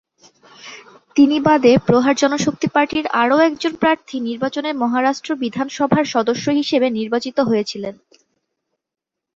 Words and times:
তিনি 1.15 1.37
বাদে 1.39 1.73
প্রহার 1.87 2.15
জনশক্তি 2.15 2.67
পার্টির 2.67 3.05
আরো 3.21 3.35
একজন 3.39 3.73
প্রার্থী 3.75 4.17
নির্বাচনে 4.19 4.69
মহারাষ্ট্র 4.81 5.29
বিধানসভার 5.35 6.05
সদস্য 6.13 6.45
হিসেবে 6.59 6.87
নির্বাচিত 6.89 7.37
হয়েছিলেন। 7.49 7.95